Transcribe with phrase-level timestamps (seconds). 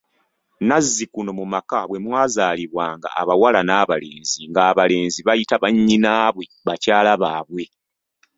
[0.61, 7.63] Nnazzikuno mu maka bwe mwazaalibwanga abawala n’abalenzi, ng’abalenzi bayita bannyinaabwe bakyala baabwe.